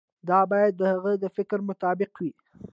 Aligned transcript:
دا 0.29 0.39
باید 0.51 0.73
د 0.77 0.81
هغه 0.93 1.11
د 1.23 1.25
فکر 1.37 1.59
مطابق 1.69 2.11
وي. 2.21 2.31